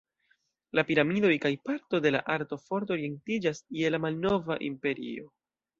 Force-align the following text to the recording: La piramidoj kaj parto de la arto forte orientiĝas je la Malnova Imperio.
La 0.79 0.83
piramidoj 0.87 1.33
kaj 1.43 1.51
parto 1.69 2.01
de 2.07 2.13
la 2.17 2.23
arto 2.39 2.61
forte 2.65 2.97
orientiĝas 2.99 3.65
je 3.83 3.95
la 3.95 4.05
Malnova 4.09 4.63
Imperio. 4.73 5.33